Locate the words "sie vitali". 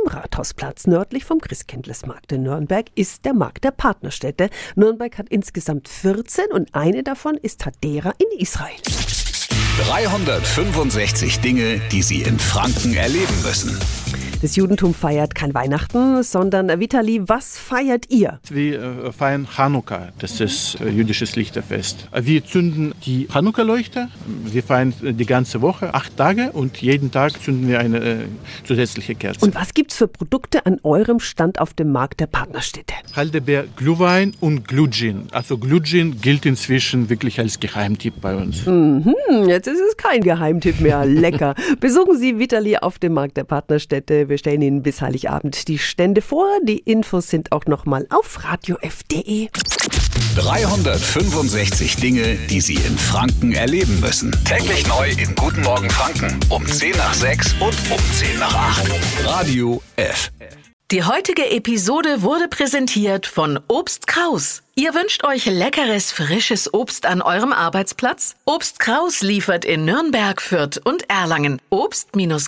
42.16-42.78